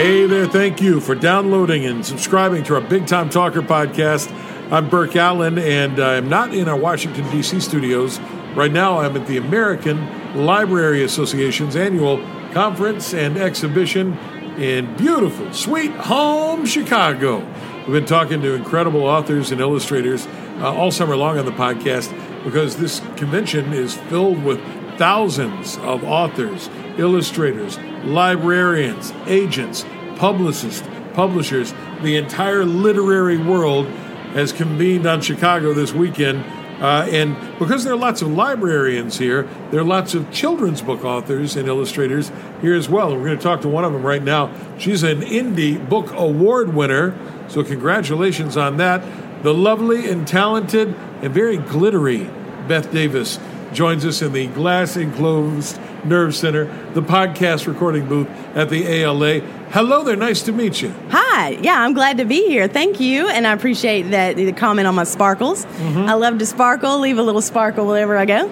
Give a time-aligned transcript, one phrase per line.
[0.00, 4.32] Hey there, thank you for downloading and subscribing to our Big Time Talker podcast.
[4.72, 7.60] I'm Burke Allen, and I'm not in our Washington, D.C.
[7.60, 8.18] studios.
[8.54, 12.16] Right now, I'm at the American Library Association's annual
[12.54, 14.16] conference and exhibition
[14.56, 17.46] in beautiful, sweet home Chicago.
[17.80, 20.26] We've been talking to incredible authors and illustrators
[20.60, 22.10] uh, all summer long on the podcast
[22.42, 24.62] because this convention is filled with
[24.96, 29.84] thousands of authors, illustrators, librarians, agents,
[30.16, 31.74] publicists, publishers.
[32.02, 33.86] The entire literary world
[34.32, 36.44] has convened on Chicago this weekend.
[36.80, 41.04] Uh, and because there are lots of librarians here, there are lots of children's book
[41.04, 42.32] authors and illustrators
[42.62, 43.14] here as well.
[43.14, 44.50] We're going to talk to one of them right now.
[44.78, 47.14] She's an Indie Book Award winner,
[47.48, 49.02] so congratulations on that.
[49.42, 52.30] The lovely and talented and very glittery
[52.66, 53.38] Beth Davis
[53.72, 59.40] joins us in the glass enclosed Nerve Center, the podcast recording booth at the ALA.
[59.70, 60.94] Hello there, nice to meet you.
[61.10, 62.68] Hi, yeah, I'm glad to be here.
[62.68, 65.64] Thank you, and I appreciate that the comment on my sparkles.
[65.64, 66.08] Mm-hmm.
[66.08, 68.50] I love to sparkle, leave a little sparkle wherever I go.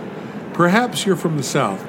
[0.53, 1.81] Perhaps you're from the South.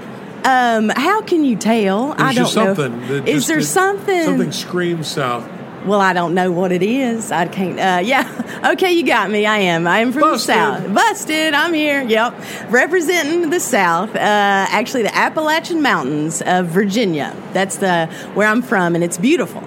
[0.46, 2.14] Um, how can you tell?
[2.14, 3.26] There's I don't something know.
[3.26, 4.24] Is there something?
[4.24, 5.48] Something screams South.
[5.86, 7.32] Well, I don't know what it is.
[7.32, 7.80] I can't.
[7.80, 8.24] Uh, yeah.
[8.64, 9.46] Okay, you got me.
[9.46, 9.88] I am.
[9.88, 10.50] I am from Busted.
[10.50, 10.94] the South.
[10.94, 11.54] Busted.
[11.54, 12.02] I'm here.
[12.04, 12.34] Yep.
[12.70, 14.10] Representing the South.
[14.16, 17.36] Uh, actually, the Appalachian Mountains of Virginia.
[17.54, 19.64] That's the where I'm from, and it's beautiful.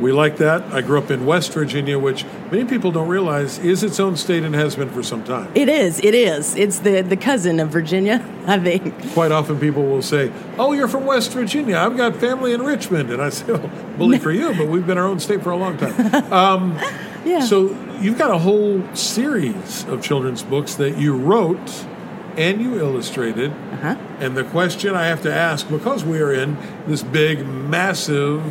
[0.00, 0.62] We like that.
[0.74, 4.42] I grew up in West Virginia, which many people don't realize is its own state
[4.42, 5.52] and has been for some time.
[5.54, 6.00] It is.
[6.00, 6.56] It is.
[6.56, 9.12] It's the, the cousin of Virginia, I think.
[9.12, 11.76] Quite often people will say, Oh, you're from West Virginia.
[11.76, 13.10] I've got family in Richmond.
[13.12, 15.56] And I say, Oh, bully for you, but we've been our own state for a
[15.56, 16.32] long time.
[16.32, 16.76] Um,
[17.24, 17.40] yeah.
[17.40, 21.86] So you've got a whole series of children's books that you wrote
[22.36, 23.50] and you illustrated.
[23.50, 23.96] Uh-huh.
[24.18, 28.42] And the question I have to ask, because we are in this big, massive,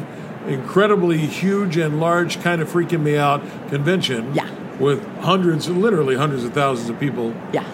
[0.47, 4.33] incredibly huge and large, kind of freaking me out convention.
[4.33, 4.49] Yeah.
[4.79, 7.35] With hundreds, literally hundreds of thousands of people.
[7.51, 7.65] Yeah.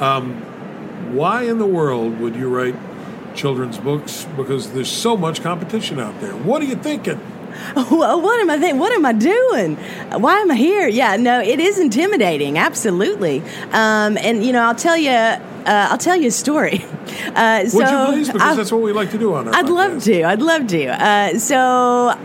[0.00, 0.34] Um,
[1.14, 2.74] why in the world would you write
[3.34, 4.26] children's books?
[4.36, 6.34] Because there's so much competition out there.
[6.34, 7.20] What are you thinking?
[7.90, 8.78] What am I thinking?
[8.78, 9.76] What am I doing?
[10.20, 10.88] Why am I here?
[10.88, 13.42] Yeah, no, it is intimidating, absolutely.
[13.72, 16.84] Um, and you know, I'll tell you, uh, I'll tell you a story.
[17.34, 18.26] Uh, so Would you please?
[18.28, 19.68] Because I, that's what we like to do on our I'd podcast.
[19.74, 20.22] love to.
[20.24, 20.86] I'd love to.
[20.86, 22.16] Uh, so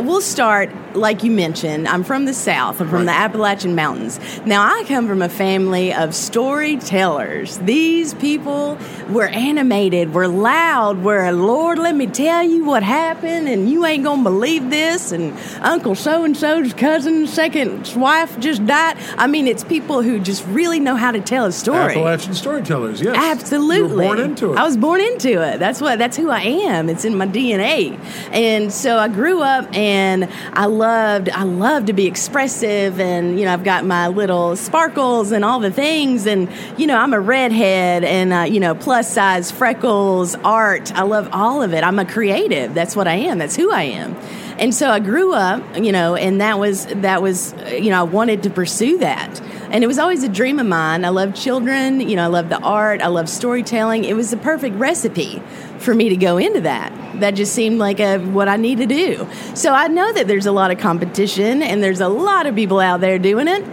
[0.00, 2.80] we'll start like you mentioned, I'm from the South.
[2.80, 3.04] I'm from Right.
[3.06, 4.18] the Appalachian Mountains.
[4.44, 7.58] Now, I come from a family of storytellers.
[7.58, 8.78] These people
[9.10, 14.04] were animated, were loud, were, Lord, let me tell you what happened, and you ain't
[14.04, 18.96] gonna believe this, and Uncle so and so's cousin, second wife just died.
[19.18, 21.92] I mean, it's people who just really know how to tell a story.
[21.92, 23.16] Appalachian storytellers, yes.
[23.16, 23.76] Absolutely.
[24.04, 24.58] You were born into it.
[24.58, 25.58] I was born into it.
[25.58, 26.88] That's what that's who I am.
[26.88, 27.98] It's in my DNA.
[28.32, 33.44] And so I grew up and I loved I love to be expressive and you
[33.44, 37.20] know I've got my little sparkles and all the things and you know I'm a
[37.20, 40.92] redhead and uh, you know plus size freckles art.
[40.96, 41.84] I love all of it.
[41.84, 42.74] I'm a creative.
[42.74, 43.38] That's what I am.
[43.38, 44.16] That's who I am.
[44.58, 48.02] And so I grew up you know and that was that was you know I
[48.02, 49.40] wanted to pursue that
[49.72, 52.48] and it was always a dream of mine I love children you know I love
[52.48, 55.42] the art I love storytelling it was the perfect recipe
[55.78, 58.86] for me to go into that that just seemed like a, what I need to
[58.86, 59.28] do.
[59.54, 62.80] So I know that there's a lot of competition and there's a lot of people
[62.80, 63.64] out there doing it,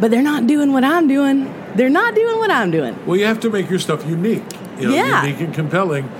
[0.00, 1.52] but they're not doing what I'm doing.
[1.74, 2.98] They're not doing what I'm doing.
[3.06, 4.44] Well, you have to make your stuff unique.
[4.78, 5.24] You know, Yeah.
[5.24, 6.10] Unique and compelling.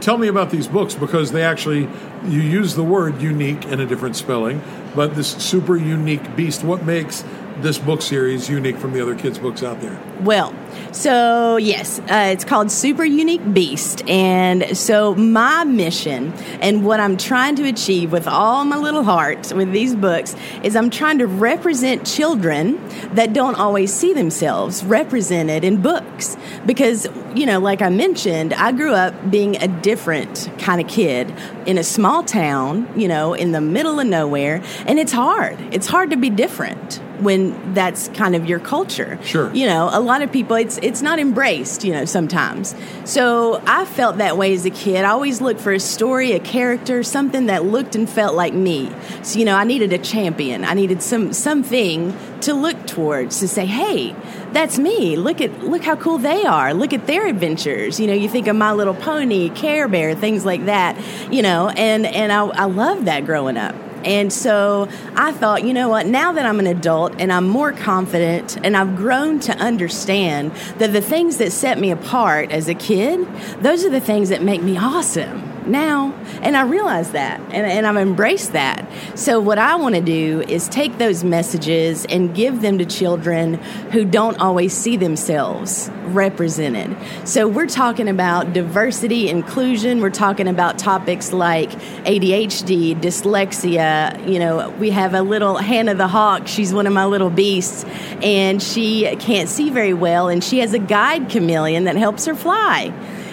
[0.00, 1.88] Tell me about these books because they actually,
[2.24, 4.62] you use the word unique in a different spelling,
[4.94, 6.62] but this super unique beast.
[6.62, 7.24] What makes
[7.62, 10.00] this book series unique from the other kids' books out there?
[10.20, 10.54] Well,
[10.92, 14.02] so yes, uh, it's called Super Youneek Beast.
[14.08, 19.52] And so my mission and what I'm trying to achieve with all my little heart
[19.52, 22.80] with these books is I'm trying to represent children
[23.14, 26.36] that don't always see themselves represented in books.
[26.66, 31.32] Because, you know, like I mentioned, I grew up being a different kind of kid
[31.66, 34.62] in a small town, you know, in the middle of nowhere.
[34.86, 35.58] And it's hard.
[35.72, 39.18] It's hard to be different when that's kind of your culture.
[39.22, 39.52] Sure.
[39.52, 42.74] You know, a lot of people it's it's not embraced, you know, sometimes.
[43.04, 45.04] So I felt that way as a kid.
[45.04, 48.90] I always looked for a story, a character, something that looked and felt like me.
[49.22, 50.64] So, you know, I needed a champion.
[50.64, 54.14] I needed some something to look towards to say, "Hey,
[54.52, 55.16] that's me.
[55.16, 56.74] Look at look how cool they are.
[56.74, 60.44] Look at their adventures." You know, you think of My Little Pony, Care Bear, things
[60.44, 60.96] like that,
[61.30, 63.74] you know, and and I I loved that growing up.
[64.04, 67.72] And so I thought, you know what, now that I'm an adult and I'm more
[67.72, 72.74] confident and I've grown to understand that the things that set me apart as a
[72.74, 73.26] kid,
[73.60, 75.47] those are the things that make me awesome.
[75.68, 76.12] Now.
[76.42, 78.88] And I realize that and, and I've embraced that.
[79.14, 83.54] So, what I want to do is take those messages and give them to children
[83.92, 86.96] who don't always see themselves represented.
[87.24, 94.28] So, we're talking about diversity, inclusion, we're talking about topics like ADHD, dyslexia.
[94.28, 97.84] You know, we have a little Hannah the Hawk, she's one of my little beasts,
[98.22, 102.34] and she can't see very well, and she has a guide chameleon that helps her
[102.34, 102.92] fly.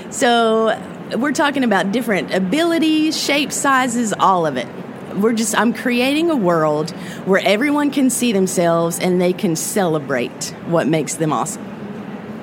[0.10, 0.70] So,
[1.18, 4.68] we're talking about different abilities, shapes, sizes, all of it.
[5.16, 6.92] We're just, I'm creating a world
[7.26, 11.64] where everyone can see themselves and they can celebrate what makes them awesome.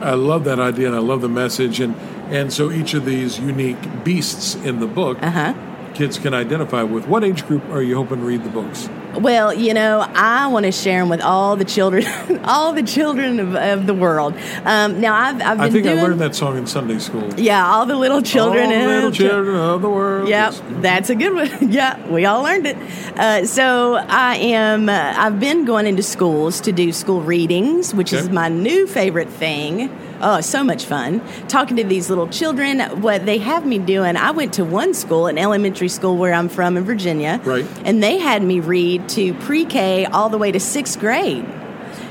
[0.00, 1.80] I love that idea and I love the message.
[1.80, 1.94] And,
[2.32, 5.54] and so each of these unique beasts in the book, Uh-huh.
[5.94, 7.06] kids can identify with.
[7.06, 8.88] What age group are you hoping to read the books?
[9.14, 12.04] Well, you know, I want to share them with all the children,
[12.44, 14.34] all the children of, of the world.
[14.64, 17.32] Um, now, I've, I've been I think doing, I learned that song in Sunday school.
[17.38, 18.64] Yeah, all the little children.
[18.64, 20.28] All the little chil- children of the world.
[20.28, 21.70] Yep, that's a good one.
[21.72, 22.76] yeah, we all learned it.
[23.18, 24.88] Uh, so I am.
[24.88, 29.28] Uh, I've been going into schools to do school readings, which is my new favorite
[29.28, 29.90] thing.
[30.24, 32.78] Oh, so much fun talking to these little children.
[33.02, 36.48] What they have me doing, I went to one school, an elementary school where I'm
[36.48, 37.66] from in Virginia, Right.
[37.84, 41.46] and they had me read to pre-K all the way to sixth grade.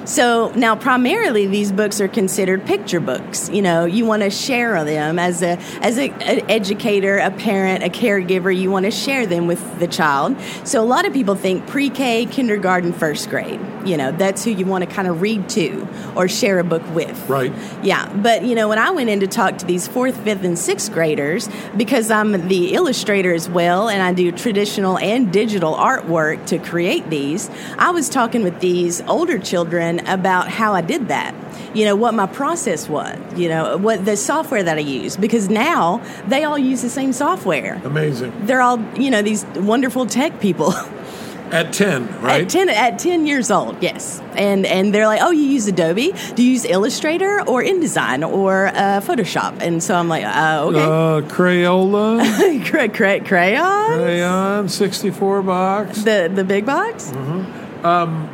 [0.05, 3.49] So now, primarily, these books are considered picture books.
[3.49, 7.83] You know, you want to share them as a as a, an educator, a parent,
[7.83, 8.55] a caregiver.
[8.55, 10.35] You want to share them with the child.
[10.63, 13.59] So a lot of people think pre-K, kindergarten, first grade.
[13.85, 16.83] You know, that's who you want to kind of read to or share a book
[16.93, 17.29] with.
[17.29, 17.53] Right.
[17.83, 20.57] Yeah, but you know, when I went in to talk to these fourth, fifth, and
[20.57, 26.45] sixth graders, because I'm the illustrator as well, and I do traditional and digital artwork
[26.47, 31.35] to create these, I was talking with these older children about how I did that.
[31.73, 35.49] You know, what my process was, you know, what the software that I use, because
[35.49, 37.81] now they all use the same software.
[37.85, 38.33] Amazing.
[38.45, 40.73] They're all, you know, these wonderful tech people.
[41.51, 42.43] At 10, right?
[42.43, 46.13] At ten, at ten years old, yes, and and they're like, "Oh, you use Adobe?
[46.35, 50.81] Do you use Illustrator or InDesign or uh, Photoshop?" And so I'm like, uh, "Okay,
[50.81, 56.03] Uh, Crayola, Cray- cray- crayon, crayon, 64 box.
[56.03, 57.11] the the big box."
[57.83, 58.29] Um,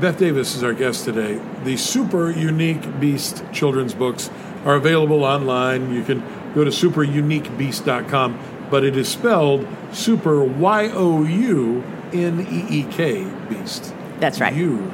[0.00, 1.38] Beth Davis is our guest today.
[1.64, 4.30] The super unique Beast children's books
[4.64, 5.92] are available online.
[5.92, 6.22] You can
[6.54, 8.38] go to superyouneekbeast.com,
[8.70, 11.82] but it is spelled super Y O U
[12.12, 13.94] N E E K Beast.
[14.20, 14.54] That's right.
[14.54, 14.92] You.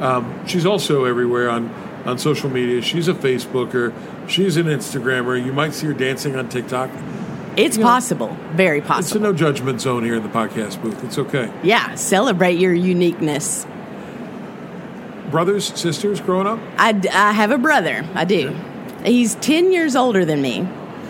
[0.00, 1.68] Um, she's also everywhere on,
[2.04, 2.82] on social media.
[2.82, 3.92] She's a Facebooker.
[4.28, 5.42] She's an Instagrammer.
[5.44, 6.90] You might see her dancing on TikTok.
[7.56, 7.84] It's Yeah.
[7.84, 8.98] possible, very possible.
[9.04, 11.04] It's a no judgment zone here in the podcast booth.
[11.04, 11.52] It's okay.
[11.62, 13.64] yeah, celebrate your uniqueness.
[15.30, 16.58] Brothers, sisters growing up?
[16.78, 18.04] I, I have a brother.
[18.14, 18.54] I do.
[19.04, 20.66] He's ten years older than me.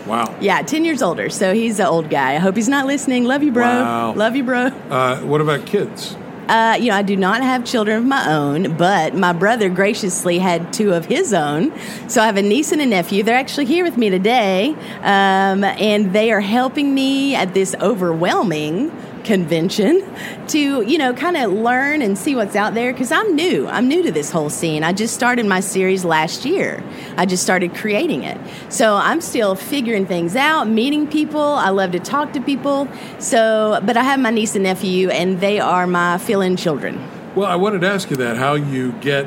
[0.06, 0.36] Wow.
[0.40, 1.30] Yeah, ten years older.
[1.30, 2.34] So he's the old guy.
[2.34, 3.24] I hope he's not listening.
[3.24, 3.64] Love you, bro.
[3.64, 4.14] Wow.
[4.14, 4.66] Love you, bro.
[4.66, 6.16] Uh, what about kids?
[6.48, 10.38] Uh, you know, I do not have children of my own, but my brother graciously
[10.38, 11.72] had two of his own.
[12.06, 13.22] So I have a niece and a nephew.
[13.22, 18.90] They're actually here with me today, um, and they are helping me at this overwhelming
[19.24, 20.04] convention
[20.48, 23.66] to you know kind of learn and see what's out there because i'm new.
[23.66, 24.84] I'm new to this whole scene.
[24.84, 26.82] I just started my series last year.
[27.16, 28.38] I just started creating it.
[28.68, 31.40] So i'm still figuring things out meeting people.
[31.40, 32.88] I love to talk to people.
[33.18, 37.00] So but i have my niece and nephew and they are my fill-in children.
[37.34, 39.26] Well, I wanted to ask you that how you get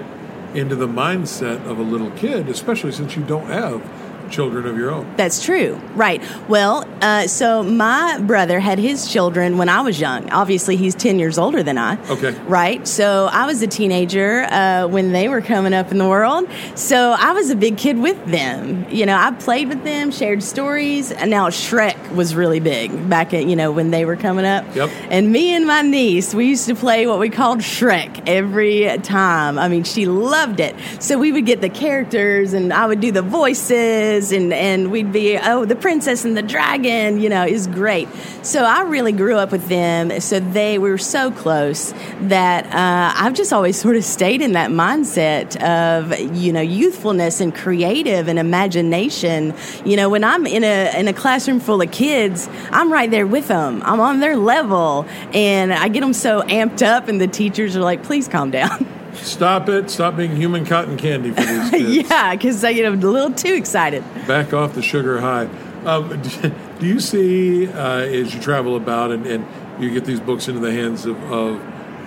[0.53, 3.83] into the mindset of a little kid, especially since you don't have
[4.29, 5.13] children of your own.
[5.17, 5.79] That's true.
[5.95, 6.21] Right.
[6.47, 10.29] Well, uh, so my brother had his children when I was young.
[10.31, 11.97] Obviously, he's 10 years older than I.
[12.09, 12.31] Okay.
[12.43, 12.87] Right.
[12.87, 16.49] So I was a teenager uh, when they were coming up in the world.
[16.75, 18.85] So I was a big kid with them.
[18.89, 21.11] You know, I played with them, shared stories.
[21.11, 24.63] And now Shrek was really big back at, you know, when they were coming up.
[24.75, 24.89] Yep.
[25.09, 29.57] And me and my niece, we used to play what we called Shrek every time.
[29.57, 30.75] I mean, she loved it.
[30.99, 35.11] So we would get the characters and I would do the voices and, and we'd
[35.11, 38.07] be, oh, the princess and the dragon, you know, is great.
[38.41, 40.19] So I really grew up with them.
[40.19, 44.53] So they we were so close that uh, I've just always sort of stayed in
[44.53, 49.53] that mindset of, you know, youthfulness and creative and imagination.
[49.85, 53.27] You know, when I'm in a, in a classroom full of kids, I'm right there
[53.27, 53.81] with them.
[53.83, 57.81] I'm on their level and I get them so amped up and the teachers are
[57.81, 58.87] like, please calm down.
[59.17, 59.89] Stop it.
[59.89, 62.09] Stop being human cotton candy for these kids.
[62.09, 64.03] yeah, because I get a little too excited.
[64.27, 65.47] Back off the sugar high.
[65.85, 66.21] Um,
[66.79, 69.45] do you see uh, as you travel about and, and
[69.81, 71.61] you get these books into the hands of, of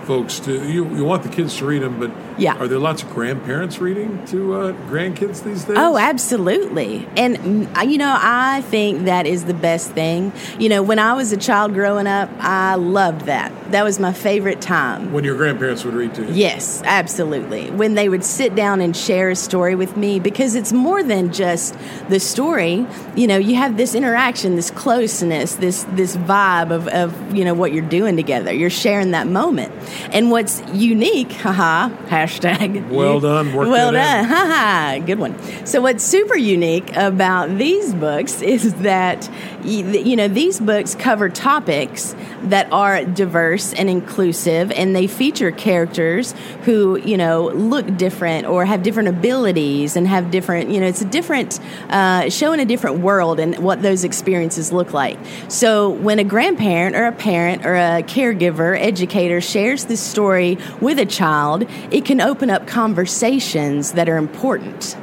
[0.05, 2.11] folks to you, you want the kids to read them, but
[2.41, 2.57] Yeah.
[2.57, 5.77] Are there lots of grandparents reading to uh, grandkids these days?
[5.79, 7.07] Oh, absolutely.
[7.17, 10.33] And, mm, you know, I think that is the best thing.
[10.59, 13.53] You know, when I was a child growing up, I loved that.
[13.73, 15.13] That was my favorite time.
[15.13, 16.33] When your grandparents would read to you?
[16.33, 17.71] Yes, absolutely.
[17.71, 21.33] When they would sit down and share a story with me, because it's more than
[21.33, 21.77] just
[22.09, 22.87] the story.
[23.17, 27.55] You know, you have this interaction, this closeness, this this vibe of, of you know
[27.55, 28.53] what you're doing together.
[28.53, 29.73] You're sharing that moment.
[30.11, 31.91] And what's unique, haha,
[32.31, 32.89] hashtag.
[32.89, 33.53] Well done.
[33.55, 33.95] Well in.
[33.95, 34.25] done.
[34.25, 35.39] Haha, good one.
[35.67, 39.31] So what's super unique about these books is that
[39.65, 46.33] you know these books cover topics that are diverse and inclusive, and they feature characters
[46.65, 51.03] who you know look different or have different abilities and have different you know it's
[51.03, 51.61] a different
[51.91, 55.19] uh, showing a different world and what those experiences look like.
[55.49, 60.99] So when a grandparent or a parent or a caregiver, educator shares this story with
[60.99, 64.97] a child, it can open up conversations that are important.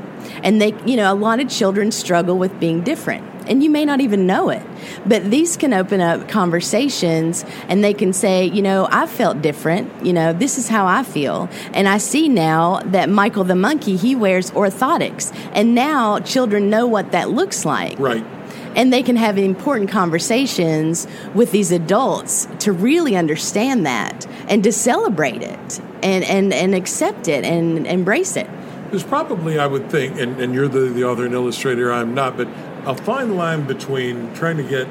[0.43, 3.25] And they, you know, a lot of children struggle with being different.
[3.47, 4.61] And you may not even know it.
[5.05, 10.05] But these can open up conversations and they can say, you know, I felt different.
[10.05, 11.49] You know, this is how I feel.
[11.73, 15.33] And I see now that Michael the monkey, he wears orthotics.
[15.53, 18.25] And now children know what that looks like Right.
[18.77, 24.71] And they can have important conversations with these adults to really understand that and to
[24.71, 28.47] celebrate it and, and, and accept it and embrace it.
[28.91, 32.37] There's probably, I would think, and, and you're the, the author and illustrator, I'm not,
[32.37, 32.47] but
[32.85, 34.87] a fine line between trying to get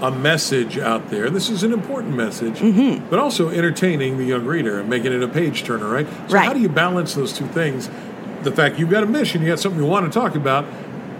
[0.00, 1.30] a message out there.
[1.30, 3.08] This is an important message, Mm-hmm.
[3.08, 6.06] but also entertaining the young reader and making it a page turner, right?
[6.28, 6.44] So, Right.
[6.46, 7.88] how do you balance those two things?
[8.42, 10.66] The fact you've got a mission, you got something you want to talk about,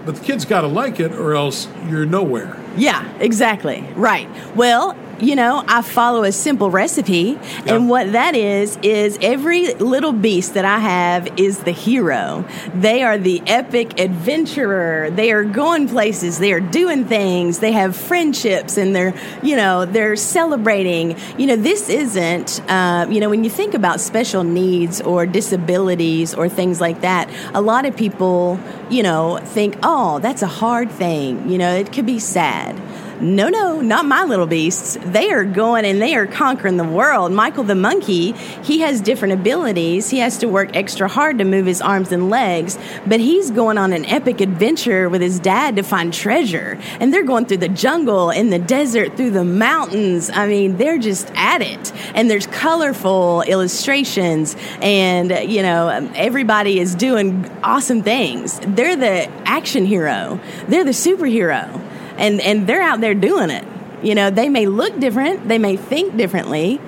[0.05, 2.59] but the kid's got to like it or else you're nowhere.
[2.77, 3.81] Yeah, exactly.
[3.95, 4.29] Right.
[4.55, 10.11] Well, you know, I follow a simple recipe, and what that is is every little
[10.11, 12.45] beast that I have is the hero.
[12.75, 15.09] They are the epic adventurer.
[15.11, 16.39] They are going places.
[16.39, 17.59] They are doing things.
[17.59, 21.15] They have friendships, and they're you know they're celebrating.
[21.37, 26.33] You know, this isn't uh, you know when you think about special needs or disabilities
[26.33, 27.29] or things like that.
[27.53, 31.49] A lot of people you know think, oh, that's a hard thing.
[31.49, 32.77] You know, it could be sad.
[33.23, 34.97] No, no, not my little beasts.
[35.01, 37.31] They are going and they are conquering the world.
[37.31, 40.09] Michael the monkey, he has different abilities.
[40.09, 42.77] He has to work extra hard to move his arms and legs,
[43.07, 46.77] but he's going on an epic adventure with his dad to find treasure.
[46.99, 50.29] And they're going through the jungle, in the desert, through the mountains.
[50.29, 51.93] I mean, they're just at it.
[52.15, 58.59] And there's colorful illustrations, and, you know, everybody is doing awesome things.
[58.67, 61.82] They're the action hero, they're the superhero
[62.17, 63.65] and and they're out there doing it.
[64.01, 66.81] You know, they may look different, they may think differently,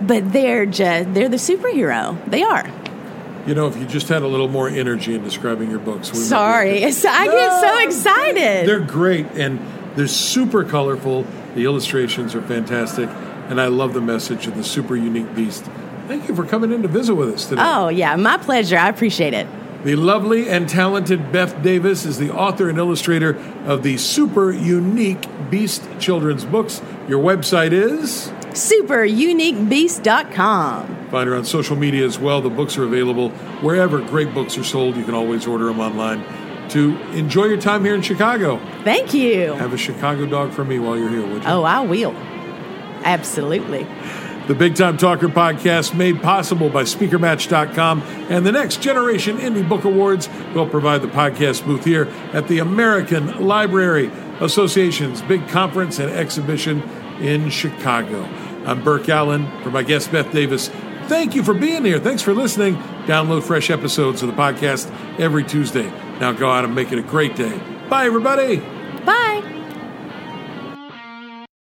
[0.00, 2.18] but they're just they're the superhero.
[2.30, 2.70] They are.
[3.46, 6.12] You know, if you just had a little more energy in describing your books.
[6.12, 8.68] we Sorry, I get so excited.
[8.68, 9.58] They're great and
[9.96, 11.26] they're super colorful.
[11.54, 13.08] The illustrations are fantastic,
[13.48, 15.64] and I love the message of the super unique beast.
[16.06, 17.62] Thank you for coming in to visit with us today.
[17.64, 18.76] oh yeah, my pleasure.
[18.76, 19.46] I appreciate it.
[19.84, 25.26] The lovely and talented Beth Davis is the author and illustrator of the super unique
[25.50, 26.82] Beast children's books.
[27.08, 28.30] Your website is?
[28.50, 31.06] Superyouneekbeast.com.
[31.10, 32.40] Find her on social media as well.
[32.42, 33.30] The books are available
[33.62, 34.96] wherever great books are sold.
[34.96, 36.22] You can always order them online.
[36.70, 39.54] To enjoy your time here in Chicago, Thank you.
[39.54, 41.48] have a Chicago dog for me while you're here, would you?
[41.48, 42.12] Oh, I will.
[43.02, 43.84] Absolutely.
[44.46, 49.84] The Big Time Talker podcast made possible by SpeakerMatch.com and the Next Generation Indie Book
[49.84, 56.10] Awards will provide the podcast booth here at the American Library Association's big conference and
[56.10, 56.82] exhibition
[57.20, 58.24] in Chicago.
[58.66, 60.68] I'm Burke Allen for my guest Beth Davis.
[61.06, 62.00] Thank you for being here.
[62.00, 62.76] Thanks for listening.
[63.04, 65.88] Download fresh episodes of the podcast every Tuesday.
[66.18, 67.56] Now go out and make it a great day.
[67.88, 68.62] Bye, everybody.